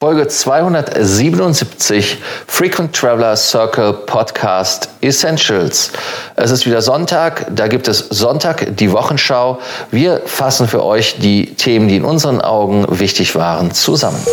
[0.00, 5.90] Folge 277 Frequent Traveler Circle Podcast Essentials.
[6.36, 9.58] Es ist wieder Sonntag, da gibt es Sonntag die Wochenschau.
[9.90, 14.24] Wir fassen für euch die Themen, die in unseren Augen wichtig waren, zusammen.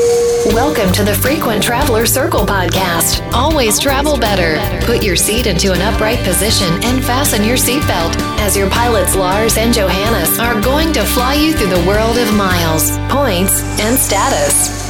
[0.53, 3.23] Welcome to the Frequent Traveler Circle Podcast.
[3.33, 4.59] Always travel better.
[4.85, 9.57] Put your seat into an upright position and fasten your seatbelt as your pilots Lars
[9.57, 14.84] and Johannes are going to fly you through the world of miles, points and status.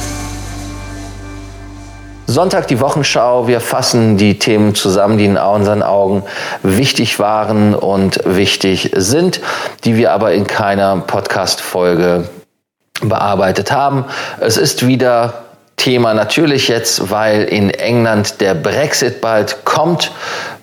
[2.28, 3.46] Sonntag die Wochenschau.
[3.46, 6.24] Wir fassen die Themen zusammen, die in unseren Augen
[6.62, 9.40] wichtig waren und wichtig sind,
[9.84, 12.28] die wir aber in keiner Podcast-Folge
[13.00, 14.06] bearbeitet haben.
[14.40, 15.44] Es ist wieder
[15.76, 20.10] Thema natürlich jetzt, weil in England der Brexit bald kommt.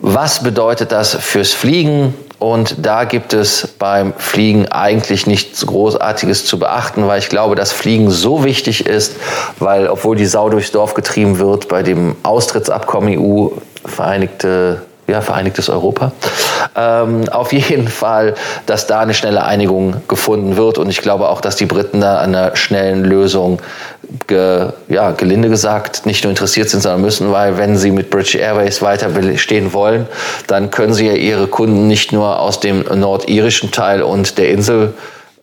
[0.01, 2.13] Was bedeutet das fürs Fliegen?
[2.43, 7.71] Und da gibt es beim Fliegen eigentlich nichts Großartiges zu beachten, weil ich glaube, dass
[7.71, 9.15] Fliegen so wichtig ist,
[9.59, 13.47] weil obwohl die Sau durchs Dorf getrieben wird bei dem Austrittsabkommen EU,
[13.85, 16.11] Vereinigte ja, Vereinigtes Europa.
[16.75, 20.77] Ähm, auf jeden Fall, dass da eine schnelle Einigung gefunden wird.
[20.77, 23.59] Und ich glaube auch, dass die Briten da an einer schnellen Lösung,
[24.27, 28.35] ge, ja, gelinde gesagt, nicht nur interessiert sind, sondern müssen, weil wenn sie mit British
[28.35, 30.07] Airways weiter bestehen wollen,
[30.47, 34.93] dann können sie ja ihre Kunden nicht nur aus dem nordirischen Teil und der Insel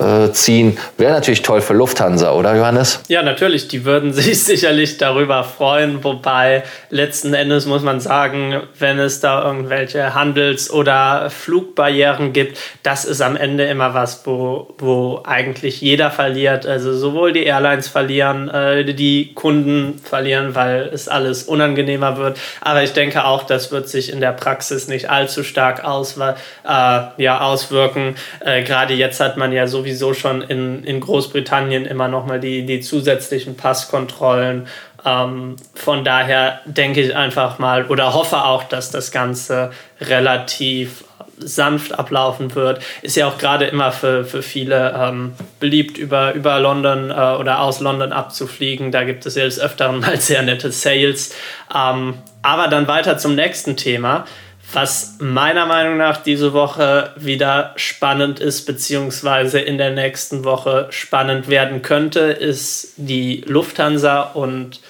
[0.00, 0.78] äh, ziehen.
[0.96, 3.02] Wäre natürlich toll für Lufthansa, oder Johannes?
[3.08, 3.68] Ja, natürlich.
[3.68, 6.02] Die würden sich sicherlich darüber freuen.
[6.02, 13.04] Wobei letzten Endes muss man sagen, wenn es da irgendwelche Handels- oder Flugbarrieren gibt, das
[13.04, 16.66] ist am Ende immer was, wo, wo eigentlich jeder verliert.
[16.66, 22.38] Also sowohl die Airlines verlieren, äh, die Kunden verlieren, weil es alles unangenehmer wird.
[22.60, 26.32] Aber ich denke auch, das wird sich in der Praxis nicht allzu stark aus, äh,
[26.64, 28.14] ja, auswirken.
[28.44, 32.64] Äh, Gerade jetzt hat man ja sowieso sowieso schon in, in Großbritannien immer nochmal die,
[32.64, 34.68] die zusätzlichen Passkontrollen.
[35.04, 41.04] Ähm, von daher denke ich einfach mal oder hoffe auch, dass das Ganze relativ
[41.38, 42.82] sanft ablaufen wird.
[43.02, 47.60] Ist ja auch gerade immer für, für viele ähm, beliebt, über, über London äh, oder
[47.60, 48.92] aus London abzufliegen.
[48.92, 51.34] Da gibt es ja des Öfteren mal sehr nette Sales.
[51.74, 54.26] Ähm, aber dann weiter zum nächsten Thema.
[54.72, 61.48] Was meiner Meinung nach diese Woche wieder spannend ist, beziehungsweise in der nächsten Woche spannend
[61.48, 64.80] werden könnte, ist die Lufthansa und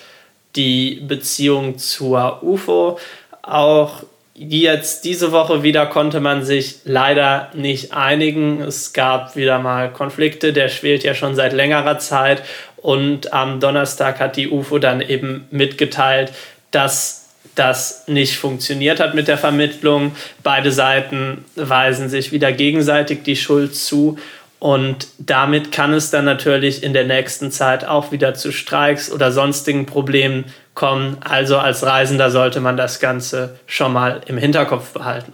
[0.54, 2.98] die Beziehung zur UFO.
[3.40, 4.02] Auch
[4.34, 8.60] jetzt diese Woche wieder konnte man sich leider nicht einigen.
[8.60, 12.42] Es gab wieder mal Konflikte, der schwelt ja schon seit längerer Zeit.
[12.76, 16.32] Und am Donnerstag hat die UFO dann eben mitgeteilt,
[16.70, 17.19] dass
[17.60, 20.12] das nicht funktioniert hat mit der Vermittlung.
[20.42, 24.18] Beide Seiten weisen sich wieder gegenseitig die Schuld zu.
[24.58, 29.30] Und damit kann es dann natürlich in der nächsten Zeit auch wieder zu Streiks oder
[29.30, 31.18] sonstigen Problemen kommen.
[31.20, 35.32] Also als Reisender sollte man das Ganze schon mal im Hinterkopf behalten.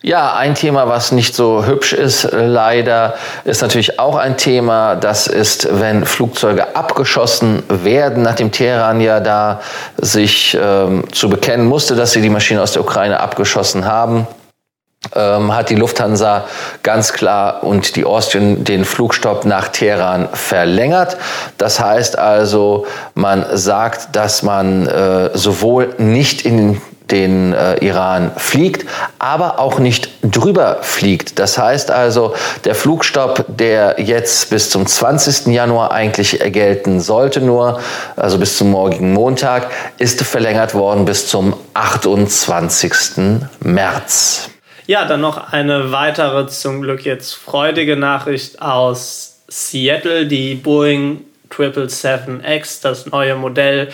[0.00, 3.14] Ja, ein Thema, was nicht so hübsch ist, leider,
[3.44, 4.96] ist natürlich auch ein Thema.
[4.96, 9.60] Das ist, wenn Flugzeuge abgeschossen werden, nachdem Teheran ja da
[9.98, 14.26] sich ähm, zu bekennen musste, dass sie die Maschine aus der Ukraine abgeschossen haben.
[15.14, 16.46] Ähm, hat die Lufthansa
[16.82, 21.16] ganz klar und die Austrian den Flugstopp nach Teheran verlängert.
[21.58, 28.88] Das heißt also, man sagt, dass man äh, sowohl nicht in den äh, Iran fliegt,
[29.18, 31.38] aber auch nicht drüber fliegt.
[31.38, 32.34] Das heißt also,
[32.64, 35.48] der Flugstopp, der jetzt bis zum 20.
[35.48, 37.80] Januar eigentlich gelten sollte, nur,
[38.16, 43.40] also bis zum morgigen Montag, ist verlängert worden bis zum 28.
[43.60, 44.48] März.
[44.86, 50.26] Ja, dann noch eine weitere, zum Glück jetzt freudige Nachricht aus Seattle.
[50.26, 53.88] Die Boeing 777X, das neue Modell,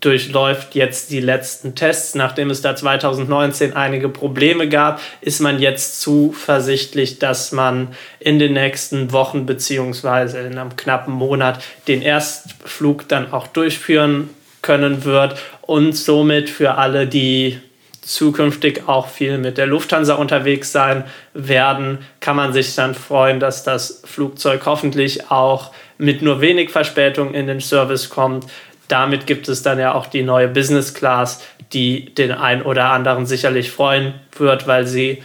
[0.00, 2.14] durchläuft jetzt die letzten Tests.
[2.14, 7.88] Nachdem es da 2019 einige Probleme gab, ist man jetzt zuversichtlich, dass man
[8.18, 14.30] in den nächsten Wochen beziehungsweise in einem knappen Monat den Erstflug dann auch durchführen
[14.62, 17.58] können wird und somit für alle, die
[18.02, 21.04] zukünftig auch viel mit der Lufthansa unterwegs sein
[21.34, 27.34] werden, kann man sich dann freuen, dass das Flugzeug hoffentlich auch mit nur wenig Verspätung
[27.34, 28.46] in den Service kommt
[28.92, 31.42] damit gibt es dann ja auch die neue Business Class,
[31.72, 35.22] die den einen oder anderen sicherlich freuen wird, weil sie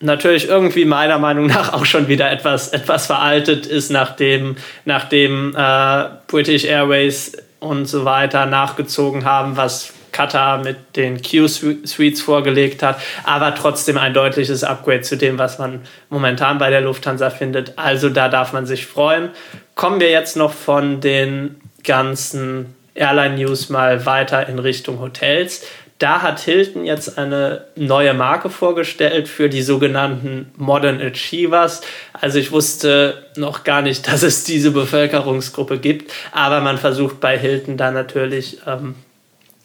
[0.00, 6.04] natürlich irgendwie meiner Meinung nach auch schon wieder etwas, etwas veraltet ist, nachdem, nachdem äh,
[6.26, 13.54] British Airways und so weiter nachgezogen haben, was Qatar mit den Q-Suites vorgelegt hat, aber
[13.54, 17.74] trotzdem ein deutliches Upgrade zu dem, was man momentan bei der Lufthansa findet.
[17.76, 19.30] Also da darf man sich freuen.
[19.74, 25.66] Kommen wir jetzt noch von den ganzen Airline News mal weiter in Richtung Hotels.
[25.98, 31.80] Da hat Hilton jetzt eine neue Marke vorgestellt für die sogenannten Modern Achievers.
[32.12, 37.38] Also ich wusste noch gar nicht, dass es diese Bevölkerungsgruppe gibt, aber man versucht bei
[37.38, 38.94] Hilton da natürlich ähm,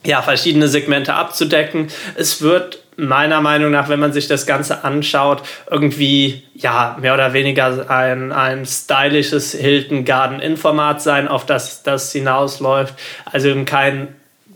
[0.05, 1.87] ja, verschiedene Segmente abzudecken.
[2.15, 7.33] Es wird meiner Meinung nach, wenn man sich das Ganze anschaut, irgendwie ja mehr oder
[7.33, 12.93] weniger ein, ein stylisches Hilton Garden Informat sein, auf das das hinausläuft.
[13.25, 14.09] Also eben kein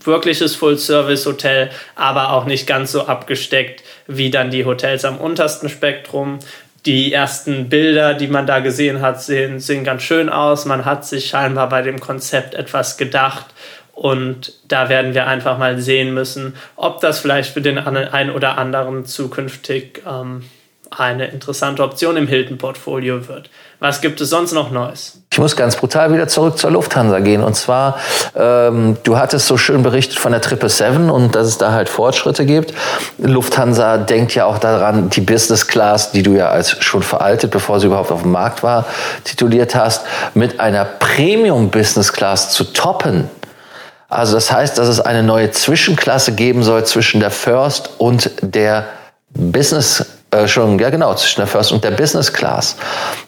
[0.06, 6.40] wirkliches Full-Service-Hotel, aber auch nicht ganz so abgesteckt wie dann die Hotels am untersten Spektrum.
[6.86, 10.66] Die ersten Bilder, die man da gesehen hat, sehen, sehen ganz schön aus.
[10.66, 13.48] Man hat sich scheinbar bei dem Konzept etwas gedacht.
[13.96, 18.58] Und da werden wir einfach mal sehen müssen, ob das vielleicht für den einen oder
[18.58, 20.44] anderen zukünftig ähm,
[20.92, 23.50] eine interessante Option im Hilton-Portfolio wird.
[23.80, 25.22] Was gibt es sonst noch Neues?
[25.32, 27.44] Ich muss ganz brutal wieder zurück zur Lufthansa gehen.
[27.44, 28.00] Und zwar,
[28.36, 32.46] ähm, du hattest so schön berichtet von der 777 und dass es da halt Fortschritte
[32.46, 32.74] gibt.
[33.18, 37.80] Lufthansa denkt ja auch daran, die Business Class, die du ja als schon veraltet, bevor
[37.80, 38.86] sie überhaupt auf dem Markt war,
[39.24, 43.30] tituliert hast, mit einer Premium Business Class zu toppen.
[44.16, 48.86] Also das heißt, dass es eine neue Zwischenklasse geben soll zwischen der First und der
[49.32, 52.78] Business äh, schon, ja genau, zwischen der First und der Business Class.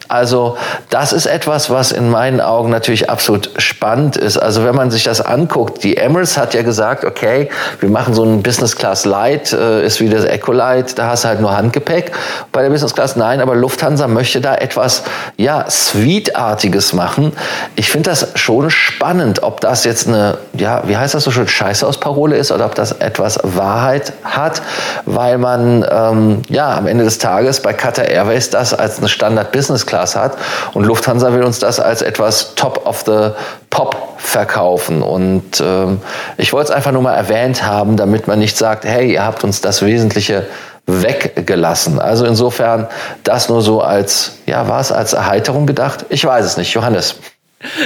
[0.08, 0.56] Also
[0.90, 4.38] das ist etwas, was in meinen Augen natürlich absolut spannend ist.
[4.38, 7.50] Also wenn man sich das anguckt, die Emirates hat ja gesagt, okay,
[7.80, 11.24] wir machen so ein Business Class Light, äh, ist wie das Eco Light, da hast
[11.24, 12.12] du halt nur Handgepäck.
[12.52, 15.02] Bei der Business Class nein, aber Lufthansa möchte da etwas,
[15.36, 17.32] ja, Suite-artiges machen.
[17.76, 21.48] Ich finde das schon spannend, ob das jetzt eine, ja, wie heißt das so schön,
[21.48, 24.62] Scheißhausparole ist oder ob das etwas Wahrheit hat,
[25.04, 29.52] weil man, ähm, ja, am Ende des Tages bei Qatar Airways das als eine Standard
[29.52, 30.38] Business Class Class hat.
[30.74, 33.30] Und Lufthansa will uns das als etwas Top of the
[33.70, 35.02] Pop verkaufen.
[35.02, 36.00] Und ähm,
[36.36, 39.42] ich wollte es einfach nur mal erwähnt haben, damit man nicht sagt, hey, ihr habt
[39.42, 40.46] uns das Wesentliche
[40.86, 41.98] weggelassen.
[41.98, 42.86] Also insofern
[43.24, 46.06] das nur so als, ja, war es als Erheiterung gedacht?
[46.08, 46.72] Ich weiß es nicht.
[46.72, 47.16] Johannes.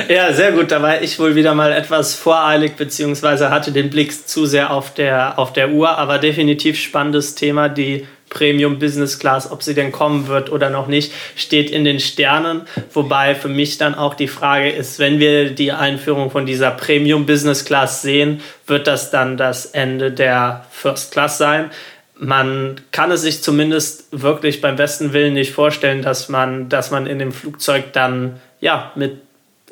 [0.09, 0.71] Ja, sehr gut.
[0.71, 4.93] Da war ich wohl wieder mal etwas voreilig, beziehungsweise hatte den Blick zu sehr auf
[4.93, 7.71] der, auf der Uhr, aber definitiv spannendes Thema.
[7.71, 12.01] Die Premium Business Class, ob sie denn kommen wird oder noch nicht, steht in den
[12.01, 12.63] Sternen.
[12.93, 17.27] Wobei für mich dann auch die Frage ist, wenn wir die Einführung von dieser Premium
[17.27, 21.71] Business Class sehen, wird das dann das Ende der First Class sein?
[22.17, 27.07] Man kann es sich zumindest wirklich beim besten Willen nicht vorstellen, dass man, dass man
[27.07, 29.19] in dem Flugzeug dann ja mit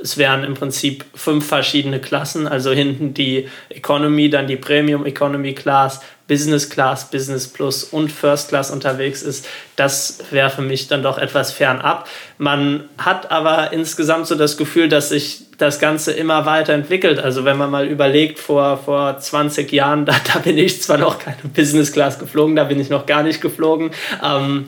[0.02, 5.54] es wären im Prinzip fünf verschiedene Klassen, also hinten die Economy, dann die Premium Economy
[5.54, 9.48] Class, Business Class, Business Plus und First Class unterwegs ist.
[9.74, 12.08] Das wäre für mich dann doch etwas fernab.
[12.38, 17.18] Man hat aber insgesamt so das Gefühl, dass sich das Ganze immer weiter entwickelt.
[17.18, 21.18] Also wenn man mal überlegt, vor, vor 20 Jahren, da, da bin ich zwar noch
[21.18, 23.90] keine Business Class geflogen, da bin ich noch gar nicht geflogen.
[24.24, 24.66] Ähm,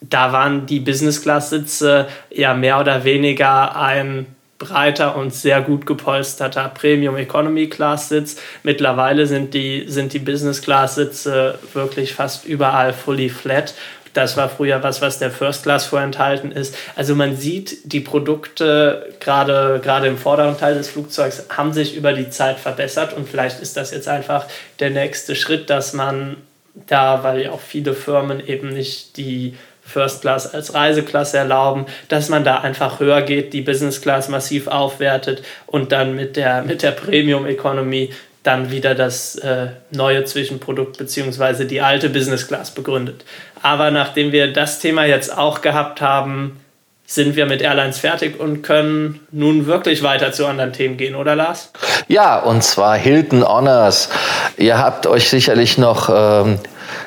[0.00, 4.26] da waren die Business Class Sitze ja mehr oder weniger ein
[4.62, 8.36] breiter und sehr gut gepolsterter Premium Economy Class Sitz.
[8.62, 13.74] Mittlerweile sind die, sind die Business Class Sitze wirklich fast überall fully flat.
[14.14, 16.76] Das war früher was, was der First Class vorenthalten ist.
[16.96, 22.12] Also man sieht, die Produkte gerade, gerade im vorderen Teil des Flugzeugs haben sich über
[22.12, 24.46] die Zeit verbessert und vielleicht ist das jetzt einfach
[24.80, 26.36] der nächste Schritt, dass man
[26.74, 32.28] da, weil ja auch viele Firmen eben nicht die First Class als Reiseklasse erlauben, dass
[32.28, 36.82] man da einfach höher geht, die Business Class massiv aufwertet und dann mit der, mit
[36.82, 38.10] der Premium Economy
[38.42, 41.64] dann wieder das äh, neue Zwischenprodukt bzw.
[41.64, 43.24] die alte Business Class begründet.
[43.60, 46.61] Aber nachdem wir das Thema jetzt auch gehabt haben,
[47.14, 51.36] sind wir mit Airlines fertig und können nun wirklich weiter zu anderen Themen gehen, oder
[51.36, 51.70] Lars?
[52.08, 54.08] Ja, und zwar Hilton Honors.
[54.56, 56.58] Ihr habt euch sicherlich noch ähm,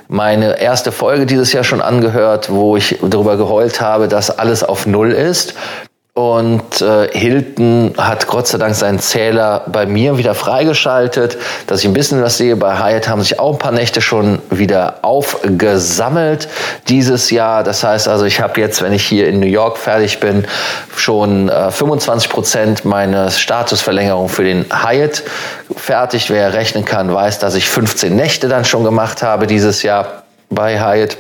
[0.08, 4.86] meine erste Folge dieses Jahr schon angehört, wo ich darüber geheult habe, dass alles auf
[4.86, 5.56] Null ist.
[6.18, 11.88] Und äh, Hilton hat Gott sei Dank seinen Zähler bei mir wieder freigeschaltet, dass ich
[11.88, 12.56] ein bisschen was sehe.
[12.56, 16.48] Bei Hyatt haben sich auch ein paar Nächte schon wieder aufgesammelt
[16.88, 17.66] dieses Jahr.
[17.66, 20.46] Das heißt also, ich habe jetzt, wenn ich hier in New York fertig bin,
[20.96, 25.22] schon äh, 25 Prozent meiner Statusverlängerung für den Hyatt
[25.76, 26.30] fertig.
[26.30, 30.80] Wer rechnen kann, weiß, dass ich 15 Nächte dann schon gemacht habe dieses Jahr bei
[30.80, 31.18] Hyatt.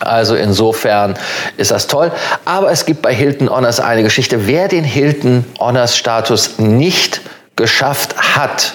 [0.00, 1.14] Also insofern
[1.56, 2.12] ist das toll.
[2.44, 4.46] Aber es gibt bei Hilton Honors eine Geschichte.
[4.46, 7.20] Wer den Hilton Honors Status nicht
[7.56, 8.74] geschafft hat,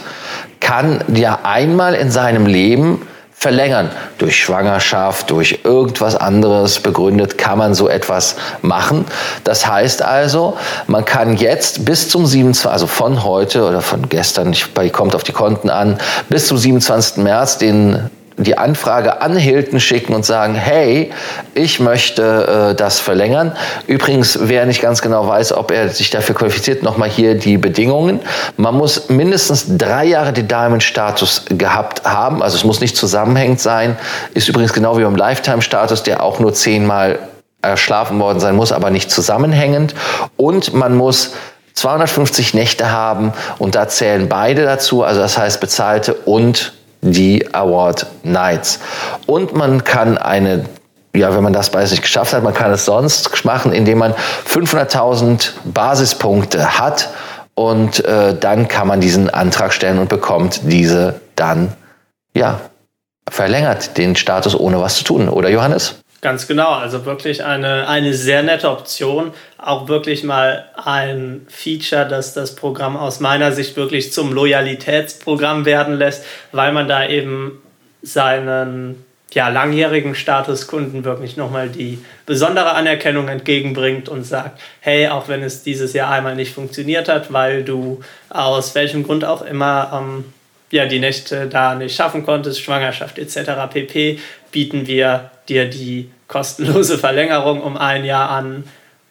[0.59, 3.01] kann ja einmal in seinem Leben
[3.31, 3.89] verlängern.
[4.17, 9.05] Durch Schwangerschaft, durch irgendwas anderes begründet kann man so etwas machen.
[9.43, 14.55] Das heißt also, man kann jetzt bis zum 27, also von heute oder von gestern,
[14.93, 15.97] kommt auf die Konten an,
[16.29, 17.17] bis zum 27.
[17.17, 18.09] März den
[18.43, 21.11] die Anfrage an Hilton schicken und sagen, hey,
[21.53, 23.55] ich möchte äh, das verlängern.
[23.87, 28.19] Übrigens, wer nicht ganz genau weiß, ob er sich dafür qualifiziert, nochmal hier die Bedingungen.
[28.57, 32.41] Man muss mindestens drei Jahre den Diamond-Status gehabt haben.
[32.41, 33.97] Also es muss nicht zusammenhängend sein.
[34.33, 37.19] Ist übrigens genau wie beim Lifetime-Status, der auch nur zehnmal
[37.61, 39.95] erschlafen worden sein muss, aber nicht zusammenhängend.
[40.35, 41.31] Und man muss
[41.73, 46.73] 250 Nächte haben und da zählen beide dazu, also das heißt bezahlte und
[47.03, 48.79] die Award Nights.
[49.25, 50.65] Und man kann eine
[51.15, 54.15] ja, wenn man das bei sich geschafft hat, man kann es sonst machen, indem man
[54.47, 57.09] 500.000 Basispunkte hat
[57.53, 61.73] und äh, dann kann man diesen Antrag stellen und bekommt diese dann,
[62.35, 62.61] ja,
[63.29, 66.02] verlängert den Status ohne was zu tun, oder Johannes?
[66.23, 69.33] Ganz genau, also wirklich eine, eine sehr nette Option.
[69.57, 75.95] Auch wirklich mal ein Feature, das das Programm aus meiner Sicht wirklich zum Loyalitätsprogramm werden
[75.95, 77.61] lässt, weil man da eben
[78.03, 79.03] seinen
[79.33, 85.63] ja, langjährigen Statuskunden wirklich nochmal die besondere Anerkennung entgegenbringt und sagt, hey, auch wenn es
[85.63, 87.99] dieses Jahr einmal nicht funktioniert hat, weil du
[88.29, 90.23] aus welchem Grund auch immer ähm,
[90.71, 93.51] ja, die Nächte da nicht schaffen konntest, Schwangerschaft etc.
[93.69, 94.19] pp,
[94.53, 98.63] bieten wir dir die kostenlose Verlängerung um ein Jahr an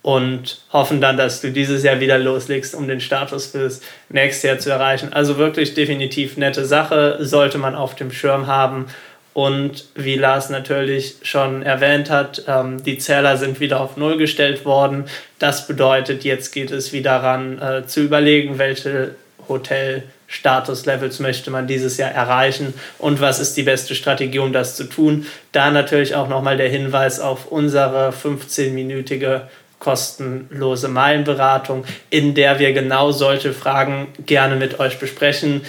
[0.03, 4.59] und hoffen dann, dass du dieses Jahr wieder loslegst, um den Status fürs nächste Jahr
[4.59, 5.13] zu erreichen.
[5.13, 8.87] Also wirklich definitiv nette Sache, sollte man auf dem Schirm haben.
[9.33, 14.67] Und wie Lars natürlich schon erwähnt hat, ähm, die Zähler sind wieder auf Null gestellt
[14.67, 15.07] worden.
[15.39, 19.15] Das bedeutet, jetzt geht es wieder daran äh, zu überlegen, welche
[19.49, 24.77] Hotel Statuslevels möchte man dieses Jahr erreichen und was ist die beste Strategie, um das
[24.77, 25.27] zu tun.
[25.53, 29.43] Da natürlich auch nochmal der Hinweis auf unsere 15-minütige
[29.79, 35.61] kostenlose Meilenberatung, in der wir genau solche Fragen gerne mit euch besprechen.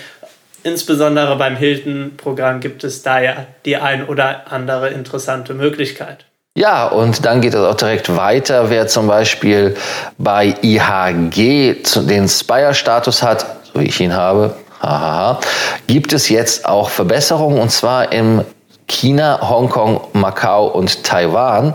[0.63, 6.25] Insbesondere beim Hilton-Programm gibt es da ja die ein oder andere interessante Möglichkeit.
[6.55, 8.69] Ja, und dann geht es auch direkt weiter.
[8.69, 9.75] Wer zum Beispiel
[10.17, 15.39] bei IHG den Spire-Status hat, so wie ich ihn habe, haha,
[15.87, 18.43] gibt es jetzt auch Verbesserungen und zwar im
[18.87, 21.73] China, Hongkong, Macau und Taiwan.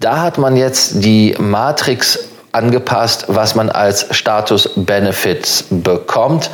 [0.00, 2.18] Da hat man jetzt die Matrix
[2.52, 6.50] angepasst, was man als Status Benefits bekommt.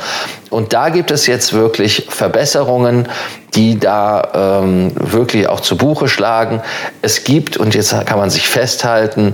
[0.49, 3.07] Und da gibt es jetzt wirklich Verbesserungen,
[3.55, 6.61] die da ähm, wirklich auch zu Buche schlagen.
[7.01, 9.33] Es gibt, und jetzt kann man sich festhalten,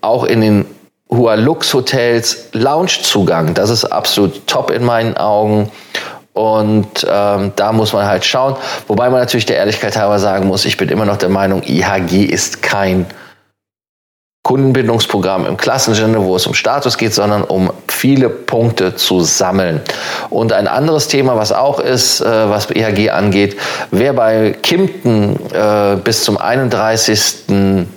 [0.00, 0.66] auch in den
[1.10, 3.54] Hualux Hotels Loungezugang.
[3.54, 5.70] Das ist absolut top in meinen Augen.
[6.32, 8.56] Und ähm, da muss man halt schauen.
[8.86, 12.24] Wobei man natürlich der Ehrlichkeit halber sagen muss, ich bin immer noch der Meinung, IHG
[12.24, 13.06] ist kein
[14.42, 19.82] Kundenbindungsprogramm im klassischen wo es um Status geht, sondern um viele Punkte zu sammeln.
[20.30, 23.56] Und ein anderes Thema, was auch ist, äh, was IHG angeht,
[23.90, 27.90] wer bei Kimpton äh, bis zum 31.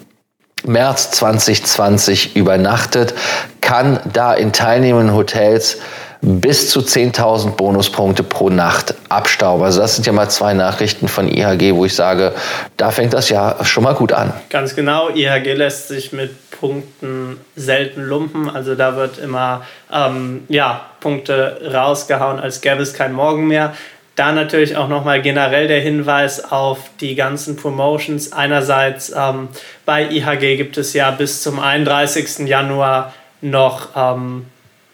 [0.65, 3.13] März 2020 übernachtet,
[3.61, 5.77] kann da in teilnehmenden Hotels
[6.21, 9.63] bis zu 10.000 Bonuspunkte pro Nacht abstauben.
[9.65, 12.33] Also das sind ja mal zwei Nachrichten von IHG, wo ich sage,
[12.77, 14.31] da fängt das ja schon mal gut an.
[14.49, 18.49] Ganz genau, IHG lässt sich mit Punkten selten lumpen.
[18.49, 23.73] Also da wird immer ähm, ja, Punkte rausgehauen, als gäbe es kein Morgen mehr.
[24.15, 28.31] Da natürlich auch nochmal generell der Hinweis auf die ganzen Promotions.
[28.31, 29.49] Einerseits ähm,
[29.85, 32.47] bei IHG gibt es ja bis zum 31.
[32.47, 34.45] Januar noch ähm,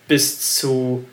[0.07, 1.05] bis zu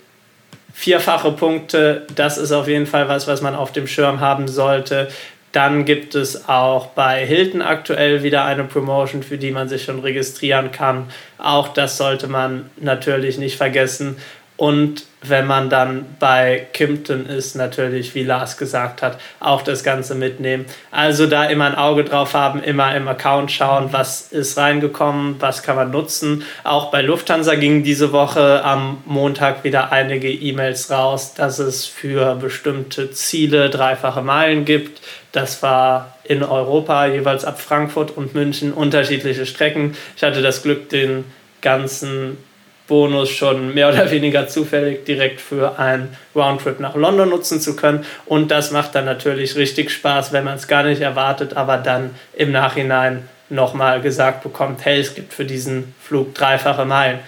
[0.72, 2.06] vierfache Punkte.
[2.14, 5.08] Das ist auf jeden Fall was, was man auf dem Schirm haben sollte.
[5.50, 10.00] Dann gibt es auch bei Hilton aktuell wieder eine Promotion, für die man sich schon
[10.00, 11.08] registrieren kann.
[11.38, 14.16] Auch das sollte man natürlich nicht vergessen.
[14.56, 20.14] Und wenn man dann bei Kimpton ist, natürlich, wie Lars gesagt hat, auch das Ganze
[20.14, 20.66] mitnehmen.
[20.90, 25.62] Also da immer ein Auge drauf haben, immer im Account schauen, was ist reingekommen, was
[25.62, 26.44] kann man nutzen.
[26.64, 32.36] Auch bei Lufthansa gingen diese Woche am Montag wieder einige E-Mails raus, dass es für
[32.36, 35.02] bestimmte Ziele dreifache Meilen gibt.
[35.32, 39.96] Das war in Europa jeweils ab Frankfurt und München unterschiedliche Strecken.
[40.16, 41.24] Ich hatte das Glück, den
[41.60, 42.38] ganzen
[42.86, 48.04] Bonus schon mehr oder weniger zufällig direkt für einen Roundtrip nach London nutzen zu können.
[48.26, 52.14] Und das macht dann natürlich richtig Spaß, wenn man es gar nicht erwartet, aber dann
[52.34, 57.20] im Nachhinein nochmal gesagt bekommt, hey, es gibt für diesen Flug dreifache Meilen.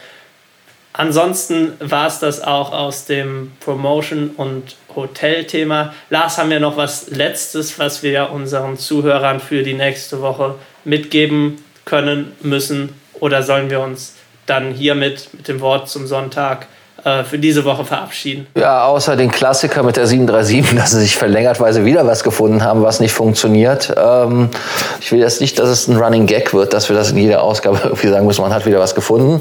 [0.93, 5.95] Ansonsten war es das auch aus dem Promotion- und Hotel-Thema.
[6.11, 11.63] Lars, haben wir noch was Letztes, was wir unseren Zuhörern für die nächste Woche mitgeben
[11.85, 12.95] können, müssen?
[13.21, 14.18] Oder sollen wir uns
[14.49, 16.67] dann hiermit mit dem Wort zum Sonntag
[17.05, 18.49] äh, für diese Woche verabschieden.
[18.57, 22.25] Ja, außer den Klassiker mit der 737, dass sie sich verlängert, weil sie wieder was
[22.25, 23.95] gefunden haben, was nicht funktioniert.
[23.97, 24.49] Ähm,
[25.01, 27.43] ich will jetzt nicht, dass es ein Running Gag wird, dass wir das in jeder
[27.45, 29.39] Ausgabe irgendwie sagen müssen, man hat wieder was gefunden.